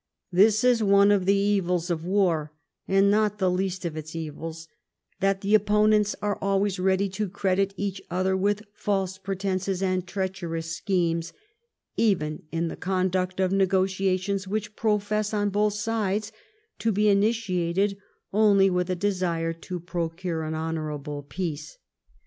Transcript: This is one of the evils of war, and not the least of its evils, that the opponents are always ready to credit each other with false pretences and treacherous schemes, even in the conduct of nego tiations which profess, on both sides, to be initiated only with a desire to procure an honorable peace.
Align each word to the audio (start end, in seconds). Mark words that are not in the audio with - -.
This 0.31 0.63
is 0.63 0.81
one 0.81 1.11
of 1.11 1.27
the 1.27 1.35
evils 1.35 1.91
of 1.91 2.03
war, 2.03 2.51
and 2.87 3.11
not 3.11 3.37
the 3.37 3.51
least 3.51 3.85
of 3.85 3.95
its 3.95 4.15
evils, 4.15 4.67
that 5.19 5.41
the 5.41 5.53
opponents 5.53 6.15
are 6.23 6.39
always 6.41 6.79
ready 6.79 7.07
to 7.09 7.29
credit 7.29 7.71
each 7.77 8.01
other 8.09 8.35
with 8.35 8.63
false 8.73 9.19
pretences 9.19 9.83
and 9.83 10.07
treacherous 10.07 10.75
schemes, 10.75 11.33
even 11.97 12.41
in 12.51 12.67
the 12.67 12.75
conduct 12.75 13.39
of 13.39 13.51
nego 13.51 13.85
tiations 13.85 14.47
which 14.47 14.75
profess, 14.75 15.35
on 15.35 15.51
both 15.51 15.73
sides, 15.73 16.31
to 16.79 16.91
be 16.91 17.07
initiated 17.07 17.95
only 18.33 18.71
with 18.71 18.89
a 18.89 18.95
desire 18.95 19.53
to 19.53 19.79
procure 19.79 20.41
an 20.41 20.55
honorable 20.55 21.21
peace. 21.21 21.77